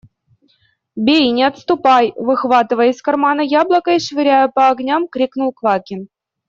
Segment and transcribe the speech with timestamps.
[1.05, 6.07] –Бей, не отступай!– выхватывая из кармана яблоко и швыряя по огням, крикнул Квакин.